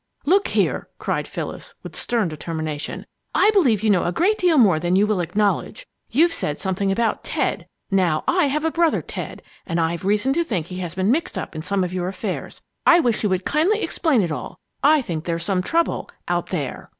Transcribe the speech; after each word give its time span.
"Look 0.25 0.47
here!" 0.47 0.89
cried 0.97 1.27
Phyllis, 1.27 1.75
with 1.83 1.95
stern 1.95 2.27
determination, 2.27 3.05
"I 3.35 3.51
believe 3.51 3.83
you 3.83 3.91
know 3.91 4.05
a 4.05 4.11
great 4.11 4.39
deal 4.39 4.57
more 4.57 4.79
than 4.79 4.95
you 4.95 5.05
will 5.05 5.19
acknowledge. 5.19 5.85
You've 6.09 6.33
said 6.33 6.57
something 6.57 6.91
about 6.91 7.23
'Ted.' 7.23 7.67
Now, 7.91 8.23
I 8.27 8.47
have 8.47 8.65
a 8.65 8.71
brother 8.71 9.03
Ted, 9.03 9.43
and 9.67 9.79
I've 9.79 10.03
reason 10.03 10.33
to 10.33 10.43
think 10.43 10.65
he 10.65 10.77
has 10.79 10.95
been 10.95 11.11
mixed 11.11 11.37
up 11.37 11.53
with 11.53 11.65
some 11.65 11.83
of 11.83 11.93
your 11.93 12.07
affairs. 12.07 12.61
I 12.83 12.99
wish 12.99 13.21
you 13.21 13.29
would 13.29 13.45
kindly 13.45 13.83
explain 13.83 14.23
it 14.23 14.31
all. 14.31 14.57
I 14.81 15.03
think 15.03 15.25
there's 15.25 15.43
some 15.43 15.61
trouble 15.61 16.09
out 16.27 16.47
there!" 16.47 16.89